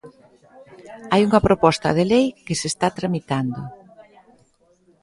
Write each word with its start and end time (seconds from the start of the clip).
Hai 1.11 1.21
unha 1.27 1.43
proposta 1.47 1.89
de 1.97 2.03
lei 2.11 2.25
que 2.45 2.55
se 2.59 2.67
está 2.73 2.87
tramitando. 2.99 3.61